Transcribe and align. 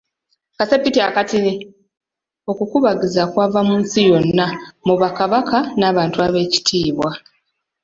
Okukubagiza 2.51 3.21
kwava 3.31 3.59
mu 3.67 3.75
nsi 3.81 3.99
yonna 4.09 4.45
mu 4.85 4.95
bakabaka 5.01 5.57
n'abantu 5.79 6.17
ab'ekitiibwa. 6.25 7.09